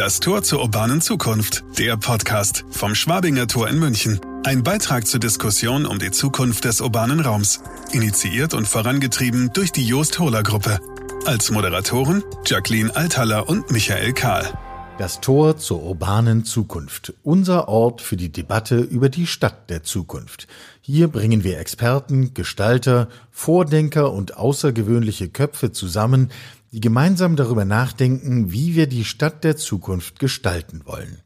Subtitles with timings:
[0.00, 1.62] Das Tor zur urbanen Zukunft.
[1.78, 4.18] Der Podcast vom Schwabinger Tor in München.
[4.44, 7.62] Ein Beitrag zur Diskussion um die Zukunft des urbanen Raums.
[7.92, 10.80] Initiiert und vorangetrieben durch die Joost Hohler Gruppe.
[11.26, 14.50] Als Moderatoren Jacqueline Althaller und Michael Kahl.
[14.96, 17.12] Das Tor zur urbanen Zukunft.
[17.22, 20.46] Unser Ort für die Debatte über die Stadt der Zukunft.
[20.80, 26.30] Hier bringen wir Experten, Gestalter, Vordenker und außergewöhnliche Köpfe zusammen,
[26.72, 31.18] die gemeinsam darüber nachdenken, wie wir die Stadt der Zukunft gestalten wollen.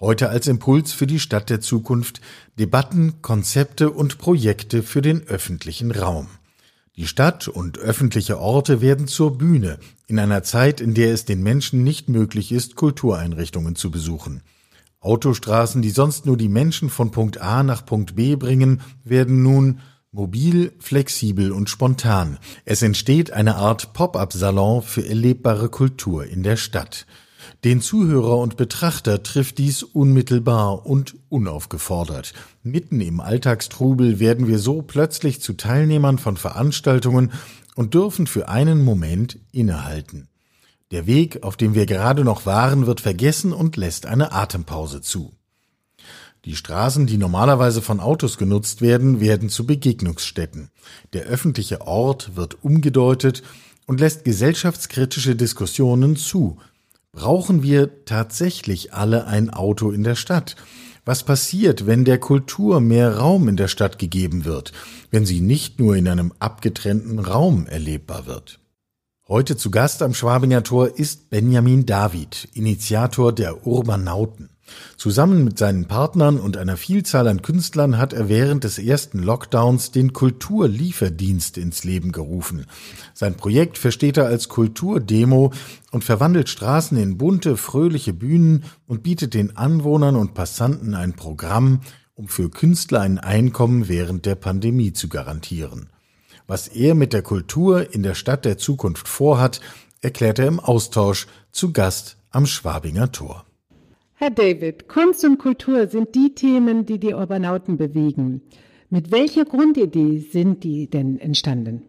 [0.00, 2.20] Heute als Impuls für die Stadt der Zukunft
[2.58, 6.28] Debatten, Konzepte und Projekte für den öffentlichen Raum.
[6.96, 11.42] Die Stadt und öffentliche Orte werden zur Bühne in einer Zeit, in der es den
[11.42, 14.42] Menschen nicht möglich ist, Kultureinrichtungen zu besuchen.
[15.00, 19.80] Autostraßen, die sonst nur die Menschen von Punkt A nach Punkt B bringen, werden nun
[20.14, 22.38] Mobil, flexibel und spontan.
[22.64, 27.04] Es entsteht eine Art Pop-up-Salon für erlebbare Kultur in der Stadt.
[27.64, 32.32] Den Zuhörer und Betrachter trifft dies unmittelbar und unaufgefordert.
[32.62, 37.32] Mitten im Alltagstrubel werden wir so plötzlich zu Teilnehmern von Veranstaltungen
[37.74, 40.28] und dürfen für einen Moment innehalten.
[40.92, 45.34] Der Weg, auf dem wir gerade noch waren, wird vergessen und lässt eine Atempause zu.
[46.44, 50.70] Die Straßen, die normalerweise von Autos genutzt werden, werden zu Begegnungsstätten.
[51.14, 53.42] Der öffentliche Ort wird umgedeutet
[53.86, 56.58] und lässt gesellschaftskritische Diskussionen zu.
[57.12, 60.56] Brauchen wir tatsächlich alle ein Auto in der Stadt?
[61.06, 64.72] Was passiert, wenn der Kultur mehr Raum in der Stadt gegeben wird,
[65.10, 68.58] wenn sie nicht nur in einem abgetrennten Raum erlebbar wird?
[69.28, 74.53] Heute zu Gast am Schwabinger Tor ist Benjamin David, Initiator der Urbanauten.
[74.96, 79.90] Zusammen mit seinen Partnern und einer Vielzahl an Künstlern hat er während des ersten Lockdowns
[79.90, 82.66] den Kulturlieferdienst ins Leben gerufen.
[83.12, 85.52] Sein Projekt versteht er als Kulturdemo
[85.90, 91.80] und verwandelt Straßen in bunte, fröhliche Bühnen und bietet den Anwohnern und Passanten ein Programm,
[92.14, 95.90] um für Künstler ein Einkommen während der Pandemie zu garantieren.
[96.46, 99.60] Was er mit der Kultur in der Stadt der Zukunft vorhat,
[100.00, 103.44] erklärt er im Austausch zu Gast am Schwabinger Tor.
[104.16, 108.42] Herr David, Kunst und Kultur sind die Themen, die die Urbanauten bewegen.
[108.88, 111.82] Mit welcher Grundidee sind die denn entstanden?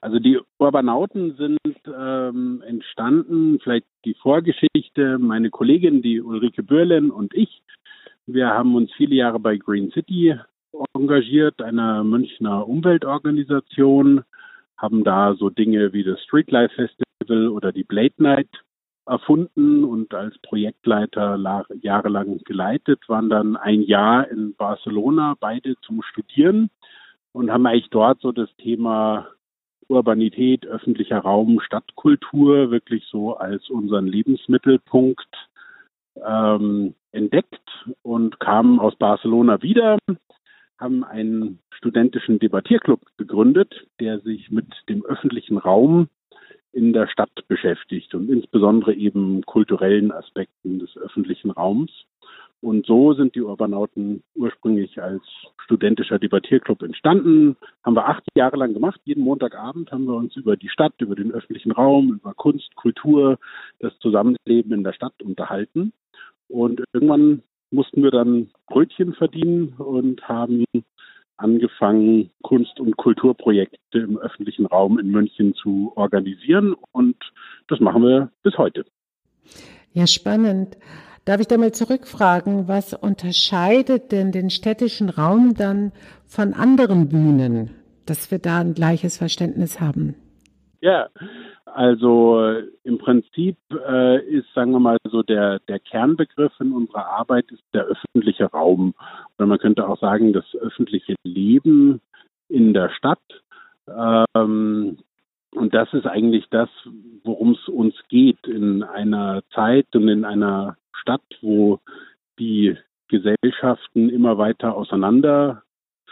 [0.00, 7.32] Also die Urbanauten sind ähm, entstanden, vielleicht die Vorgeschichte, meine Kollegin, die Ulrike Bürlen und
[7.34, 7.62] ich,
[8.26, 10.34] wir haben uns viele Jahre bei Green City
[10.92, 14.24] engagiert, einer Münchner Umweltorganisation,
[14.76, 18.50] haben da so Dinge wie das Streetlife Festival oder die Blade Night
[19.06, 21.38] erfunden und als Projektleiter
[21.80, 26.70] jahrelang geleitet, waren dann ein Jahr in Barcelona, beide zum Studieren
[27.32, 29.28] und haben eigentlich dort so das Thema
[29.88, 35.28] Urbanität, öffentlicher Raum, Stadtkultur wirklich so als unseren Lebensmittelpunkt
[36.24, 37.60] ähm, entdeckt
[38.02, 39.98] und kamen aus Barcelona wieder,
[40.78, 46.08] haben einen studentischen Debattierclub gegründet, der sich mit dem öffentlichen Raum
[46.74, 51.92] in der Stadt beschäftigt und insbesondere eben kulturellen Aspekten des öffentlichen Raums.
[52.60, 55.22] Und so sind die Urbanauten ursprünglich als
[55.62, 57.56] studentischer Debattierclub entstanden.
[57.84, 59.00] Haben wir acht Jahre lang gemacht.
[59.04, 63.38] Jeden Montagabend haben wir uns über die Stadt, über den öffentlichen Raum, über Kunst, Kultur,
[63.80, 65.92] das Zusammenleben in der Stadt unterhalten.
[66.48, 70.64] Und irgendwann mussten wir dann Brötchen verdienen und haben
[71.36, 76.74] angefangen, Kunst- und Kulturprojekte im öffentlichen Raum in München zu organisieren.
[76.92, 77.16] Und
[77.68, 78.84] das machen wir bis heute.
[79.92, 80.76] Ja, spannend.
[81.24, 85.92] Darf ich da mal zurückfragen, was unterscheidet denn den städtischen Raum dann
[86.26, 87.70] von anderen Bühnen,
[88.04, 90.16] dass wir da ein gleiches Verständnis haben?
[90.80, 91.08] Ja,
[91.74, 97.50] also im Prinzip äh, ist, sagen wir mal, so der, der Kernbegriff in unserer Arbeit
[97.50, 98.94] ist der öffentliche Raum.
[99.36, 102.00] Oder man könnte auch sagen, das öffentliche Leben
[102.48, 103.22] in der Stadt.
[103.88, 104.98] Ähm,
[105.50, 106.68] und das ist eigentlich das,
[107.24, 111.80] worum es uns geht in einer Zeit und in einer Stadt, wo
[112.38, 112.76] die
[113.08, 115.62] Gesellschaften immer weiter auseinander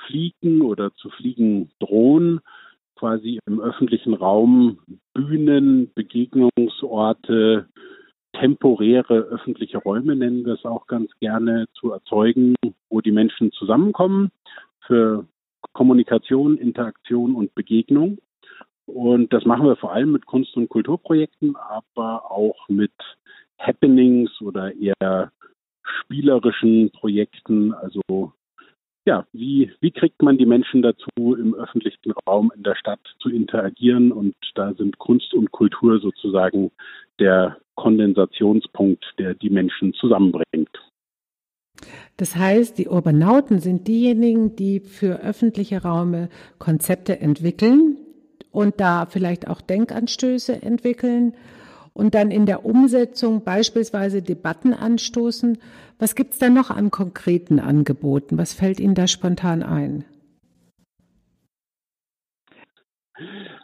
[0.06, 2.40] fliegen oder zu fliegen drohen
[3.02, 4.78] quasi im öffentlichen Raum
[5.12, 7.66] Bühnen, Begegnungsorte,
[8.32, 12.54] temporäre öffentliche Räume nennen wir es auch ganz gerne zu erzeugen,
[12.90, 14.30] wo die Menschen zusammenkommen
[14.86, 15.26] für
[15.72, 18.18] Kommunikation, Interaktion und Begegnung.
[18.86, 22.92] Und das machen wir vor allem mit Kunst- und Kulturprojekten, aber auch mit
[23.58, 25.32] Happenings oder eher
[25.82, 28.32] spielerischen Projekten, also
[29.04, 33.30] ja, wie, wie kriegt man die Menschen dazu, im öffentlichen Raum in der Stadt zu
[33.30, 34.12] interagieren?
[34.12, 36.70] Und da sind Kunst und Kultur sozusagen
[37.18, 40.70] der Kondensationspunkt, der die Menschen zusammenbringt.
[42.16, 46.28] Das heißt, die Urbanauten sind diejenigen, die für öffentliche Räume
[46.58, 47.96] Konzepte entwickeln
[48.52, 51.34] und da vielleicht auch Denkanstöße entwickeln
[51.94, 55.58] und dann in der Umsetzung beispielsweise Debatten anstoßen.
[55.98, 58.38] Was gibt es da noch an konkreten Angeboten?
[58.38, 60.04] Was fällt Ihnen da spontan ein?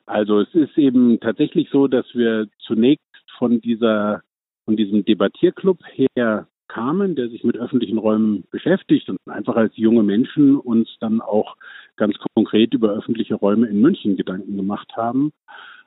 [0.06, 3.02] Also es ist eben tatsächlich so, dass wir zunächst
[3.38, 4.22] von dieser
[4.64, 10.02] von diesem Debattierclub her kamen, der sich mit öffentlichen Räumen beschäftigt und einfach als junge
[10.02, 11.56] Menschen uns dann auch
[11.96, 15.32] ganz konkret über öffentliche Räume in München Gedanken gemacht haben.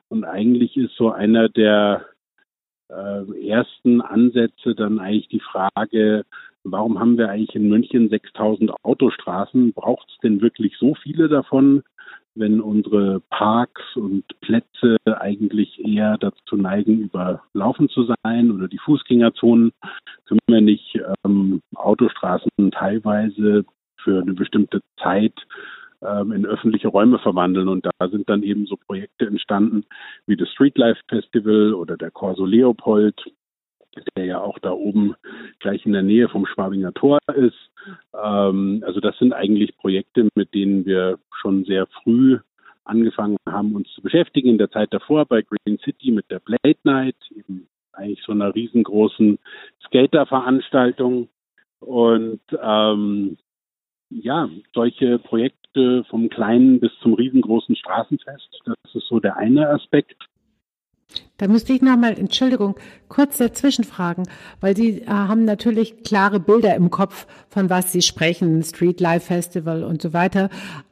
[0.08, 2.04] Und eigentlich ist so einer der
[2.92, 6.24] äh, ersten Ansätze dann eigentlich die Frage,
[6.64, 9.72] warum haben wir eigentlich in München 6000 Autostraßen?
[9.72, 11.82] Braucht es denn wirklich so viele davon?
[12.34, 19.72] wenn unsere Parks und Plätze eigentlich eher dazu neigen, überlaufen zu sein oder die Fußgängerzonen,
[20.26, 23.64] können wir nicht ähm, Autostraßen teilweise
[24.02, 25.34] für eine bestimmte Zeit
[26.02, 27.68] in öffentliche Räume verwandeln.
[27.68, 29.84] Und da sind dann eben so Projekte entstanden
[30.26, 33.22] wie das Streetlife Festival oder der Corso Leopold,
[34.16, 35.14] der ja auch da oben
[35.60, 37.70] gleich in der Nähe vom Schwabinger Tor ist.
[38.14, 42.38] Ähm, also das sind eigentlich Projekte, mit denen wir schon sehr früh
[42.84, 44.48] angefangen haben, uns zu beschäftigen.
[44.48, 48.54] In der Zeit davor bei Green City mit der Blade Night, eben eigentlich so einer
[48.54, 49.38] riesengroßen
[49.86, 51.28] Skater-Veranstaltung.
[51.80, 53.36] Und ähm,
[54.20, 60.16] ja, solche Projekte vom kleinen bis zum riesengroßen Straßenfest, das ist so der eine Aspekt.
[61.36, 62.76] Da müsste ich nochmal, Entschuldigung,
[63.08, 64.22] kurz dazwischen fragen,
[64.60, 69.26] weil Sie äh, haben natürlich klare Bilder im Kopf, von was Sie sprechen, Street Life
[69.26, 70.50] Festival und so weiter.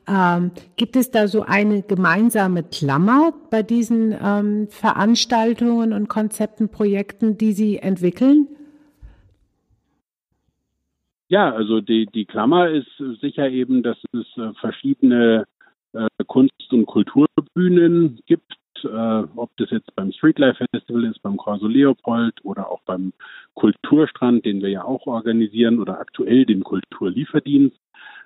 [0.08, 7.38] Ähm, gibt es da so eine gemeinsame Klammer bei diesen ähm, Veranstaltungen und Konzepten, Projekten,
[7.38, 8.48] die Sie entwickeln?
[11.30, 12.90] Ja, also die, die Klammer ist
[13.20, 15.46] sicher eben, dass es äh, verschiedene
[15.92, 21.68] äh, Kunst- und Kulturbühnen gibt, äh, ob das jetzt beim Streetlife Festival ist, beim Corso
[21.68, 23.12] Leopold oder auch beim
[23.54, 27.78] Kulturstrand, den wir ja auch organisieren, oder aktuell den Kulturlieferdienst.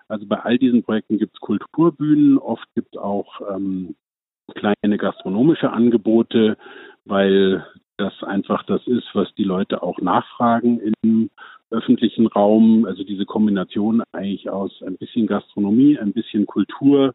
[0.09, 3.97] Also bei all diesen Projekten gibt es Kulturbühnen, oft gibt es auch ähm,
[4.55, 6.57] kleine gastronomische Angebote,
[7.05, 7.67] weil
[7.99, 11.29] das einfach das ist, was die Leute auch nachfragen im
[11.75, 12.87] öffentlichen Raum.
[12.87, 17.15] Also diese Kombination eigentlich aus ein bisschen Gastronomie, ein bisschen Kultur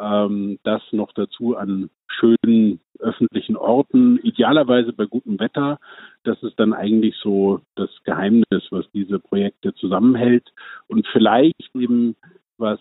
[0.00, 5.78] ähm, das noch dazu an schönen öffentlichen Orten, idealerweise bei gutem Wetter.
[6.24, 10.52] Das ist dann eigentlich so das Geheimnis, was diese Projekte zusammenhält.
[10.86, 12.16] Und vielleicht eben,
[12.56, 12.80] was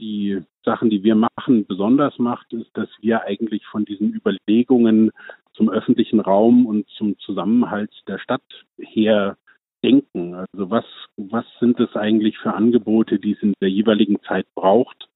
[0.00, 5.10] die Sachen, die wir machen, besonders macht, ist, dass wir eigentlich von diesen Überlegungen
[5.54, 8.42] zum öffentlichen Raum und zum Zusammenhalt der Stadt
[8.78, 9.36] her
[9.82, 10.34] denken.
[10.34, 10.84] Also was,
[11.16, 15.08] was sind es eigentlich für Angebote, die es in der jeweiligen Zeit braucht?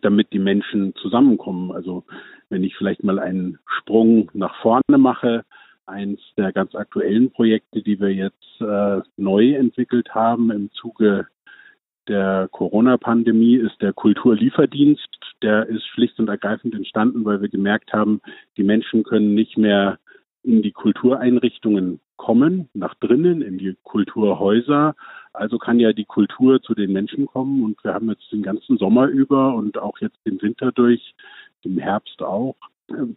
[0.00, 1.70] damit die Menschen zusammenkommen.
[1.72, 2.04] Also
[2.48, 5.44] wenn ich vielleicht mal einen Sprung nach vorne mache,
[5.86, 11.26] eins der ganz aktuellen Projekte, die wir jetzt äh, neu entwickelt haben im Zuge
[12.08, 15.08] der Corona-Pandemie, ist der Kulturlieferdienst.
[15.42, 18.20] Der ist schlicht und ergreifend entstanden, weil wir gemerkt haben,
[18.56, 19.98] die Menschen können nicht mehr
[20.44, 24.94] in die Kultureinrichtungen kommen, nach drinnen, in die Kulturhäuser.
[25.32, 28.78] Also kann ja die Kultur zu den Menschen kommen und wir haben jetzt den ganzen
[28.78, 31.14] Sommer über und auch jetzt den Winter durch,
[31.62, 32.56] im Herbst auch,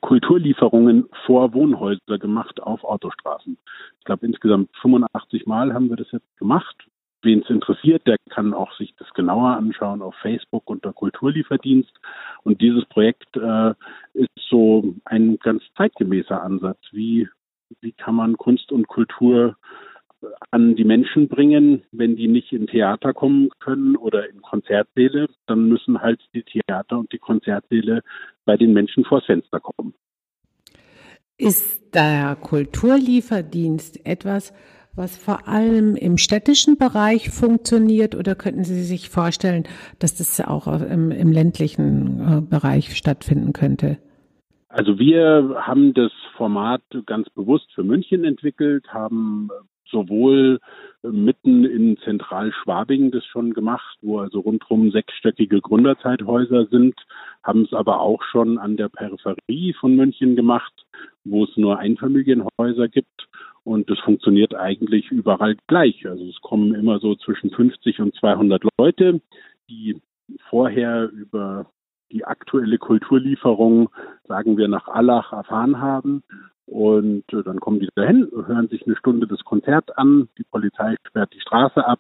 [0.02, 3.58] Kulturlieferungen vor Wohnhäuser gemacht auf Autostraßen.
[4.00, 6.88] Ich glaube, insgesamt 85 Mal haben wir das jetzt gemacht.
[7.28, 11.92] Wen es interessiert, der kann auch sich das genauer anschauen auf Facebook unter Kulturlieferdienst.
[12.44, 13.74] Und dieses Projekt äh,
[14.14, 16.80] ist so ein ganz zeitgemäßer Ansatz.
[16.94, 17.28] Wie,
[17.82, 19.58] wie kann man Kunst und Kultur
[20.52, 25.68] an die Menschen bringen, wenn die nicht in Theater kommen können oder in Konzertsäle, dann
[25.68, 28.04] müssen halt die Theater und die Konzertsäle
[28.46, 29.94] bei den Menschen vors Fenster kommen.
[31.38, 34.54] Ist der Kulturlieferdienst etwas,
[34.98, 39.64] was vor allem im städtischen Bereich funktioniert oder könnten Sie sich vorstellen,
[40.00, 43.98] dass das auch im, im ländlichen äh, Bereich stattfinden könnte?
[44.70, 49.50] Also wir haben das Format ganz bewusst für München entwickelt, haben
[49.90, 50.60] sowohl
[51.04, 56.96] äh, mitten in Zentralschwabing das schon gemacht, wo also rundherum sechsstöckige Gründerzeithäuser sind,
[57.44, 60.74] haben es aber auch schon an der Peripherie von München gemacht,
[61.24, 63.27] wo es nur Einfamilienhäuser gibt.
[63.68, 66.08] Und das funktioniert eigentlich überall gleich.
[66.08, 69.20] Also es kommen immer so zwischen 50 und 200 Leute,
[69.70, 70.02] die
[70.50, 71.66] vorher über
[72.10, 73.90] die aktuelle Kulturlieferung,
[74.26, 76.24] sagen wir, nach Allach erfahren haben
[76.66, 80.96] Und äh, dann kommen die dahin, hören sich eine Stunde das Konzert an, die Polizei
[81.06, 82.00] sperrt die Straße ab.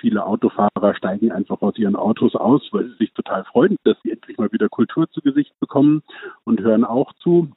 [0.00, 4.10] Viele Autofahrer steigen einfach aus ihren Autos aus, weil sie sich total freuen, dass sie
[4.10, 6.02] endlich mal wieder Kultur zu Gesicht bekommen
[6.44, 7.52] und hören auch zu.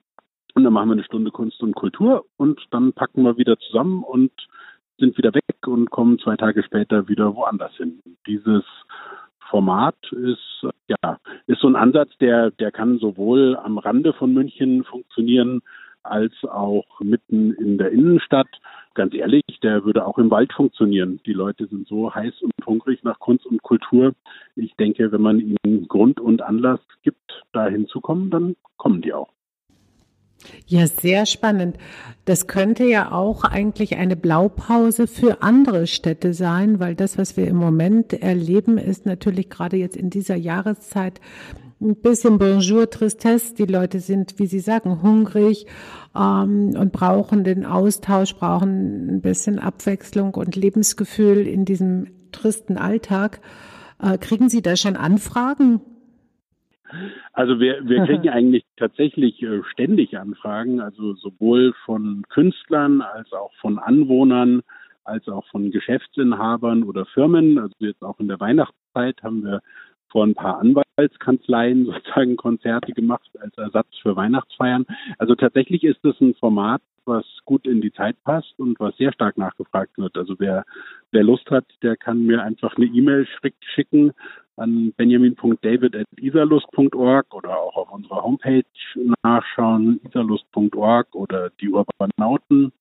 [0.57, 4.01] Und dann machen wir eine Stunde Kunst und Kultur und dann packen wir wieder zusammen
[4.01, 4.31] und
[4.97, 8.01] sind wieder weg und kommen zwei Tage später wieder woanders hin.
[8.25, 8.63] Dieses
[9.51, 14.83] Format ist ja ist so ein Ansatz, der der kann sowohl am Rande von München
[14.83, 15.61] funktionieren
[16.01, 18.49] als auch mitten in der Innenstadt.
[18.95, 21.19] Ganz ehrlich, der würde auch im Wald funktionieren.
[21.27, 24.15] Die Leute sind so heiß und hungrig nach Kunst und Kultur.
[24.55, 29.36] Ich denke, wenn man ihnen Grund und Anlass gibt, da hinzukommen, dann kommen die auch.
[30.65, 31.77] Ja, sehr spannend.
[32.25, 37.47] Das könnte ja auch eigentlich eine Blaupause für andere Städte sein, weil das, was wir
[37.47, 41.21] im Moment erleben, ist natürlich gerade jetzt in dieser Jahreszeit
[41.79, 43.53] ein bisschen Bonjour, Tristesse.
[43.55, 45.67] Die Leute sind, wie Sie sagen, hungrig
[46.15, 53.41] ähm, und brauchen den Austausch, brauchen ein bisschen Abwechslung und Lebensgefühl in diesem tristen Alltag.
[54.01, 55.81] Äh, kriegen Sie da schon Anfragen?
[57.33, 63.53] Also wir, wir kriegen eigentlich tatsächlich äh, ständig Anfragen, also sowohl von Künstlern als auch
[63.61, 64.61] von Anwohnern,
[65.03, 67.57] als auch von Geschäftsinhabern oder Firmen.
[67.59, 69.61] Also jetzt auch in der Weihnachtszeit haben wir
[70.09, 74.85] vor ein paar Anwaltskanzleien sozusagen Konzerte gemacht als Ersatz für Weihnachtsfeiern.
[75.17, 79.13] Also tatsächlich ist es ein Format, was gut in die Zeit passt und was sehr
[79.13, 80.17] stark nachgefragt wird.
[80.17, 80.65] Also wer,
[81.11, 83.25] wer Lust hat, der kann mir einfach eine E-Mail
[83.73, 84.11] schicken
[84.57, 88.65] an benjamin.david.isalust.org oder auch auf unserer Homepage
[89.23, 92.73] nachschauen, isalust.org oder die Urbanauten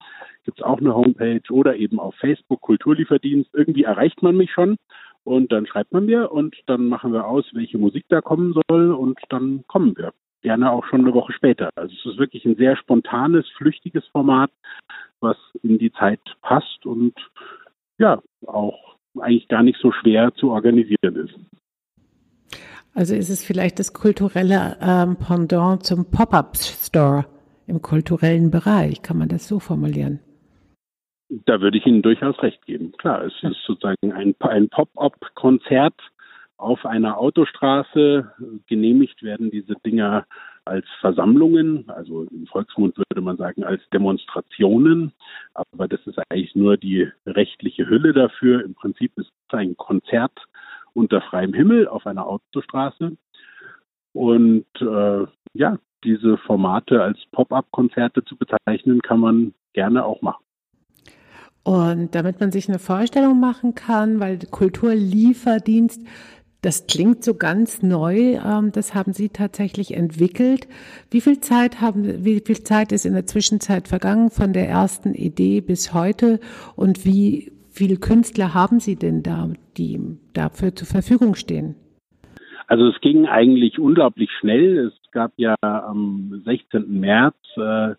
[0.44, 3.50] gibt es auch eine Homepage oder eben auf Facebook Kulturlieferdienst.
[3.52, 4.76] Irgendwie erreicht man mich schon
[5.24, 8.92] und dann schreibt man mir und dann machen wir aus, welche Musik da kommen soll
[8.92, 10.12] und dann kommen wir.
[10.42, 11.70] Gerne auch schon eine Woche später.
[11.74, 14.50] Also es ist wirklich ein sehr spontanes, flüchtiges Format,
[15.20, 17.14] was in die Zeit passt und
[17.98, 21.34] ja, auch eigentlich gar nicht so schwer zu organisieren ist.
[22.96, 27.26] Also ist es vielleicht das kulturelle ähm, Pendant zum Pop-up-Store
[27.66, 30.20] im kulturellen Bereich, kann man das so formulieren?
[31.28, 32.92] Da würde ich Ihnen durchaus recht geben.
[32.92, 35.92] Klar, es ist sozusagen ein, ein Pop-up-Konzert
[36.56, 38.32] auf einer Autostraße.
[38.66, 40.24] Genehmigt werden diese Dinger
[40.64, 45.12] als Versammlungen, also im Volksmund würde man sagen als Demonstrationen.
[45.52, 48.64] Aber das ist eigentlich nur die rechtliche Hülle dafür.
[48.64, 50.32] Im Prinzip ist es ein Konzert
[50.96, 53.16] unter freiem Himmel auf einer Autostraße.
[54.12, 60.42] Und äh, ja, diese Formate als Pop-up-Konzerte zu bezeichnen, kann man gerne auch machen.
[61.62, 66.00] Und damit man sich eine Vorstellung machen kann, weil Kulturlieferdienst,
[66.62, 70.66] das klingt so ganz neu, ähm, das haben Sie tatsächlich entwickelt.
[71.10, 75.12] Wie viel Zeit haben, wie viel Zeit ist in der Zwischenzeit vergangen von der ersten
[75.12, 76.40] Idee bis heute
[76.76, 80.00] und wie viele Künstler haben Sie denn da, die
[80.32, 81.76] dafür zur Verfügung stehen?
[82.66, 84.78] Also es ging eigentlich unglaublich schnell.
[84.88, 87.00] Es gab ja am 16.
[87.00, 87.94] März äh,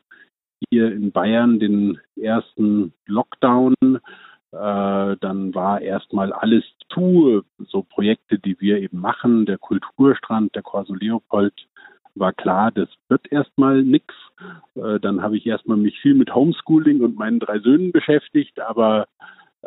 [0.69, 3.75] hier in Bayern den ersten Lockdown.
[3.81, 3.97] Äh,
[4.51, 10.93] dann war erstmal alles zu, so Projekte, die wir eben machen, der Kulturstrand, der Corso
[10.93, 11.53] Leopold,
[12.15, 14.13] war klar, das wird erstmal nichts.
[14.75, 19.07] Äh, dann habe ich erstmal mich viel mit Homeschooling und meinen drei Söhnen beschäftigt, aber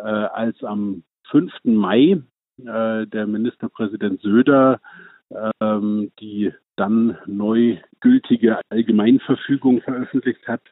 [0.04, 1.52] äh, als am 5.
[1.64, 2.22] Mai
[2.58, 4.80] äh, der Ministerpräsident Söder
[5.60, 10.62] ähm, die dann neu gültige Allgemeinverfügung veröffentlicht hat,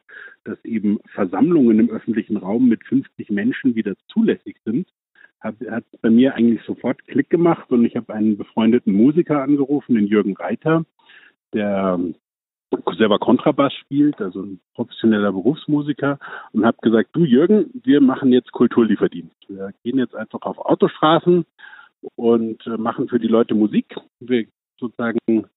[0.43, 4.87] dass eben Versammlungen im öffentlichen Raum mit 50 Menschen wieder zulässig sind,
[5.39, 9.95] hat, hat bei mir eigentlich sofort Klick gemacht und ich habe einen befreundeten Musiker angerufen,
[9.95, 10.83] den Jürgen Reiter,
[11.53, 11.99] der
[12.99, 16.19] selber Kontrabass spielt, also ein professioneller Berufsmusiker,
[16.51, 19.35] und habe gesagt, du Jürgen, wir machen jetzt Kulturlieferdienst.
[19.47, 21.45] Wir gehen jetzt einfach auf Autostraßen
[22.15, 23.95] und äh, machen für die Leute Musik.
[24.19, 24.45] Wir
[24.77, 25.47] sozusagen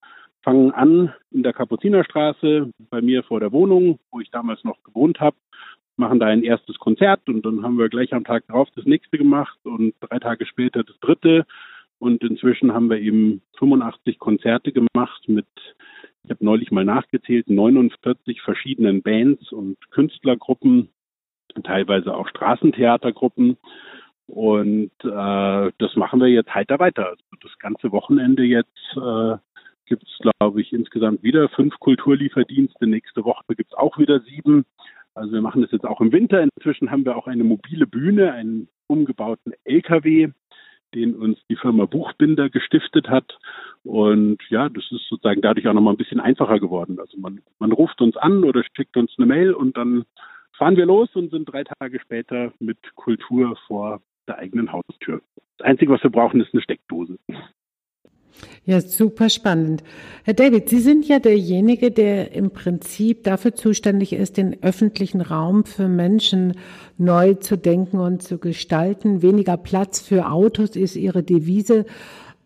[0.42, 5.20] fangen an in der Kapuzinerstraße bei mir vor der Wohnung, wo ich damals noch gewohnt
[5.20, 5.36] habe,
[5.96, 9.18] machen da ein erstes Konzert und dann haben wir gleich am Tag darauf das nächste
[9.18, 11.44] gemacht und drei Tage später das dritte.
[11.98, 15.46] Und inzwischen haben wir eben 85 Konzerte gemacht mit
[16.24, 20.88] ich habe neulich mal nachgezählt, 49 verschiedenen Bands und Künstlergruppen,
[21.64, 23.56] teilweise auch Straßentheatergruppen.
[24.26, 27.08] Und äh, das machen wir jetzt heiter weiter.
[27.08, 29.36] Also das ganze Wochenende jetzt äh,
[29.86, 32.86] gibt es, glaube ich, insgesamt wieder fünf Kulturlieferdienste.
[32.86, 34.64] Nächste Woche gibt es auch wieder sieben.
[35.14, 36.42] Also wir machen das jetzt auch im Winter.
[36.42, 40.30] Inzwischen haben wir auch eine mobile Bühne, einen umgebauten LKW,
[40.94, 43.38] den uns die Firma Buchbinder gestiftet hat.
[43.84, 47.00] Und ja, das ist sozusagen dadurch auch nochmal ein bisschen einfacher geworden.
[47.00, 50.04] Also man, man ruft uns an oder schickt uns eine Mail und dann
[50.56, 55.20] fahren wir los und sind drei Tage später mit Kultur vor der eigenen Haustür.
[55.58, 57.18] Das Einzige, was wir brauchen, ist eine Steckdose.
[58.64, 59.82] Ja, super spannend.
[60.24, 65.64] Herr David, Sie sind ja derjenige, der im Prinzip dafür zuständig ist, den öffentlichen Raum
[65.64, 66.54] für Menschen
[66.96, 69.20] neu zu denken und zu gestalten.
[69.20, 71.84] Weniger Platz für Autos ist Ihre Devise.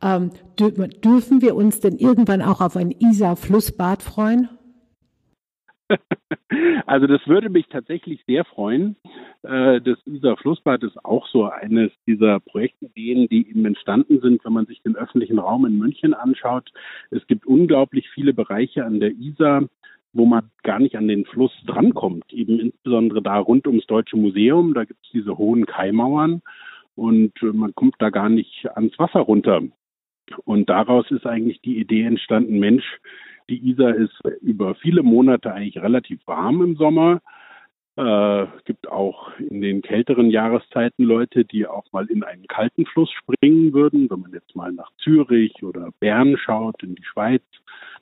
[0.03, 4.49] Ähm, dürfen wir uns denn irgendwann auch auf ein Isar-Flussbad freuen?
[6.87, 8.97] Also das würde mich tatsächlich sehr freuen.
[9.43, 14.53] Äh, das Isar Flussbad ist auch so eines dieser Projektideen, die eben entstanden sind, wenn
[14.53, 16.71] man sich den öffentlichen Raum in München anschaut.
[17.11, 19.65] Es gibt unglaublich viele Bereiche an der Isar,
[20.13, 22.33] wo man gar nicht an den Fluss drankommt.
[22.33, 26.43] Eben insbesondere da rund ums Deutsche Museum, da gibt es diese hohen Kaimauern
[26.95, 29.63] und man kommt da gar nicht ans Wasser runter.
[30.45, 32.85] Und daraus ist eigentlich die Idee entstanden, Mensch,
[33.49, 37.21] die Isar ist über viele Monate eigentlich relativ warm im Sommer.
[37.97, 43.11] Äh, gibt auch in den kälteren Jahreszeiten Leute, die auch mal in einen kalten Fluss
[43.11, 44.11] springen würden.
[44.11, 47.43] Wenn man jetzt mal nach Zürich oder Bern schaut, in die Schweiz,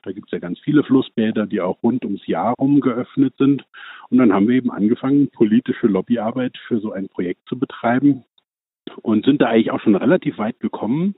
[0.02, 3.64] da gibt es ja ganz viele Flussbäder, die auch rund ums Jahr rum geöffnet sind.
[4.10, 8.24] Und dann haben wir eben angefangen, politische Lobbyarbeit für so ein Projekt zu betreiben
[9.02, 11.14] und sind da eigentlich auch schon relativ weit gekommen.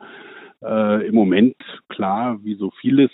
[0.66, 1.56] Äh, Im Moment,
[1.88, 3.11] klar, wie so vieles,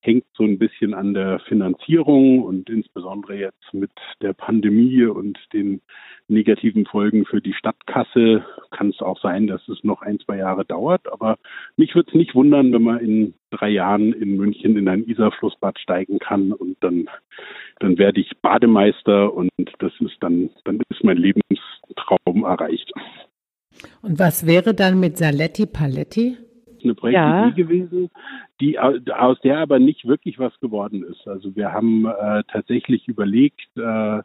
[0.00, 3.90] hängt so ein bisschen an der Finanzierung und insbesondere jetzt mit
[4.22, 5.82] der Pandemie und den
[6.28, 10.64] negativen Folgen für die Stadtkasse kann es auch sein, dass es noch ein, zwei Jahre
[10.64, 11.10] dauert.
[11.12, 11.36] Aber
[11.76, 15.78] mich würde es nicht wundern, wenn man in drei Jahren in München in ein Isarflussbad
[15.78, 17.08] steigen kann und dann,
[17.80, 22.92] dann werde ich Bademeister und das ist dann, dann ist mein Lebenstraum erreicht.
[24.02, 26.36] Und was wäre dann mit Saletti Paletti?
[26.84, 27.50] Eine Projektidee ja.
[27.50, 28.10] gewesen,
[28.60, 31.26] die aus der aber nicht wirklich was geworden ist.
[31.26, 34.22] Also wir haben äh, tatsächlich überlegt, äh,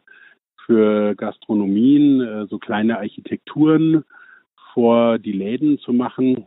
[0.66, 4.04] für Gastronomien äh, so kleine Architekturen
[4.72, 6.46] vor die Läden zu machen.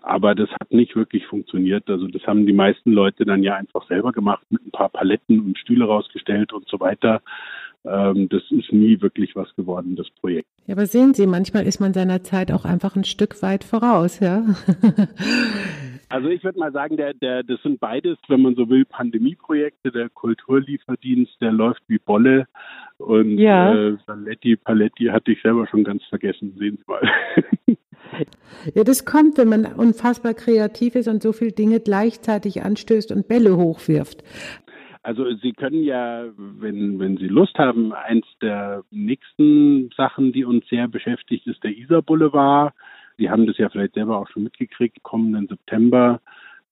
[0.00, 1.90] Aber das hat nicht wirklich funktioniert.
[1.90, 5.40] Also das haben die meisten Leute dann ja einfach selber gemacht, mit ein paar Paletten
[5.40, 7.20] und Stühle rausgestellt und so weiter.
[7.84, 10.48] Ähm, das ist nie wirklich was geworden, das Projekt.
[10.66, 14.20] Ja, aber sehen Sie, manchmal ist man seiner Zeit auch einfach ein Stück weit voraus,
[14.20, 14.44] ja.
[16.10, 19.90] Also ich würde mal sagen, der, der, das sind beides, wenn man so will, Pandemieprojekte.
[19.90, 22.46] Der Kulturlieferdienst, der läuft wie Bolle.
[22.98, 23.74] Und ja.
[23.74, 27.02] äh, Paletti, Paletti hatte ich selber schon ganz vergessen, sehen Sie mal.
[28.74, 33.26] Ja, das kommt, wenn man unfassbar kreativ ist und so viele Dinge gleichzeitig anstößt und
[33.26, 34.22] Bälle hochwirft.
[35.04, 40.66] Also Sie können ja, wenn, wenn Sie Lust haben, eins der nächsten Sachen, die uns
[40.68, 42.72] sehr beschäftigt, ist der Isar Boulevard.
[43.18, 45.02] Sie haben das ja vielleicht selber auch schon mitgekriegt.
[45.02, 46.22] Kommenden September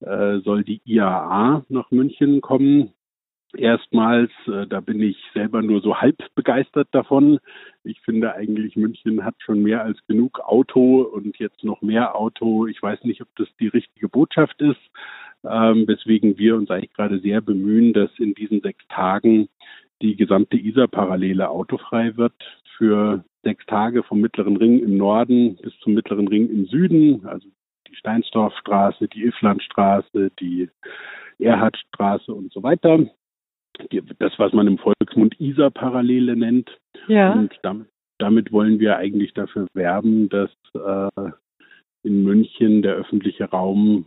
[0.01, 2.95] äh, soll die IAA nach München kommen.
[3.55, 7.38] Erstmals, äh, da bin ich selber nur so halb begeistert davon.
[7.85, 12.66] Ich finde eigentlich, München hat schon mehr als genug Auto und jetzt noch mehr Auto.
[12.66, 14.81] Ich weiß nicht, ob das die richtige Botschaft ist
[15.49, 19.49] ähm, weswegen wir uns eigentlich gerade sehr bemühen, dass in diesen sechs Tagen
[20.01, 22.35] die gesamte Isar-Parallele autofrei wird
[22.77, 27.49] für sechs Tage vom Mittleren Ring im Norden bis zum Mittleren Ring im Süden, also
[27.89, 30.69] die Steinsdorfstraße, die Ifflandstraße, die
[31.39, 33.07] Erhardstraße und so weiter.
[34.19, 36.71] Das, was man im Volksmund Isar-Parallele nennt.
[37.09, 37.33] Ja.
[37.33, 41.31] Und damit, damit wollen wir eigentlich dafür werben, dass äh,
[42.05, 44.07] in München der öffentliche Raum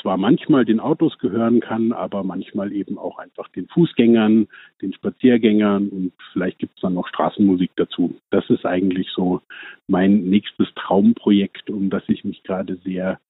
[0.00, 4.48] zwar manchmal den Autos gehören kann, aber manchmal eben auch einfach den Fußgängern,
[4.82, 8.16] den Spaziergängern und vielleicht gibt es dann noch Straßenmusik dazu.
[8.30, 9.40] Das ist eigentlich so
[9.88, 13.20] mein nächstes Traumprojekt, um das ich mich gerade sehr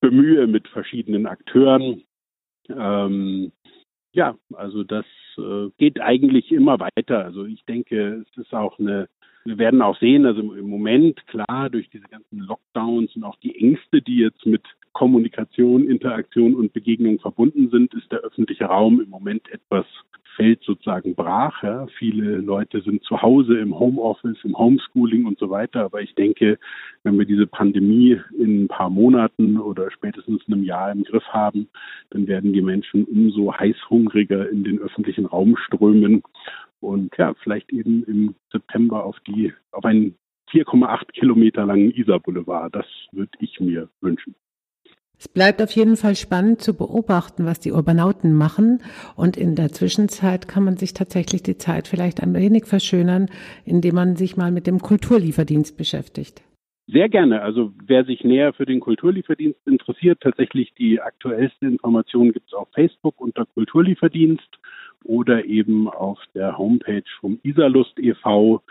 [0.00, 2.02] bemühe mit verschiedenen Akteuren.
[2.68, 3.52] Ähm,
[4.12, 5.06] ja, also das
[5.38, 7.24] äh, geht eigentlich immer weiter.
[7.24, 9.08] Also ich denke, es ist auch eine
[9.44, 13.58] wir werden auch sehen, also im Moment, klar, durch diese ganzen Lockdowns und auch die
[13.58, 19.08] Ängste, die jetzt mit Kommunikation, Interaktion und Begegnung verbunden sind, ist der öffentliche Raum im
[19.08, 19.86] Moment etwas
[20.36, 21.62] fällt sozusagen brach.
[21.62, 21.86] Ja.
[21.98, 25.84] Viele Leute sind zu Hause im Homeoffice, im Homeschooling und so weiter.
[25.84, 26.58] Aber ich denke,
[27.02, 31.68] wenn wir diese Pandemie in ein paar Monaten oder spätestens einem Jahr im Griff haben,
[32.10, 36.22] dann werden die Menschen umso heißhungriger in den öffentlichen Raum strömen
[36.80, 40.14] und ja, vielleicht eben im September auf die, auf einen
[40.50, 42.74] 4,8 Kilometer langen Isar Boulevard.
[42.74, 44.34] Das würde ich mir wünschen.
[45.20, 48.82] Es bleibt auf jeden Fall spannend zu beobachten, was die Urbanauten machen.
[49.16, 53.28] Und in der Zwischenzeit kann man sich tatsächlich die Zeit vielleicht ein wenig verschönern,
[53.66, 56.42] indem man sich mal mit dem Kulturlieferdienst beschäftigt.
[56.86, 57.42] Sehr gerne.
[57.42, 62.68] Also wer sich näher für den Kulturlieferdienst interessiert, tatsächlich die aktuellste Information gibt es auf
[62.72, 64.48] Facebook unter Kulturlieferdienst
[65.04, 68.62] oder eben auf der Homepage vom Isalust e.V.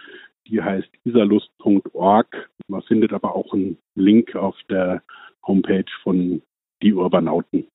[0.48, 2.50] Die heißt isalust.org.
[2.68, 5.04] Man findet aber auch einen Link auf der
[5.50, 6.42] Homepage von
[6.82, 7.68] die Urbanauten.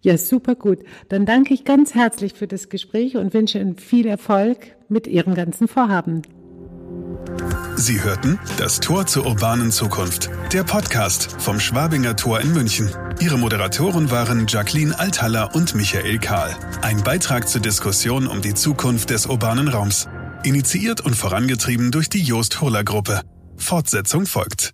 [0.00, 0.80] Ja, super gut.
[1.08, 5.34] Dann danke ich ganz herzlich für das Gespräch und wünsche Ihnen viel Erfolg mit Ihren
[5.34, 6.22] ganzen Vorhaben.
[7.76, 12.90] Sie hörten das Tor zur urbanen Zukunft, der Podcast vom Schwabinger Tor in München.
[13.20, 16.56] Ihre Moderatoren waren Jacqueline Althaller und Michael Kahl.
[16.82, 20.08] Ein Beitrag zur Diskussion um die Zukunft des urbanen Raums.
[20.44, 23.20] Initiiert und vorangetrieben durch die Joost Hurler Gruppe.
[23.56, 24.72] Fortsetzung folgt.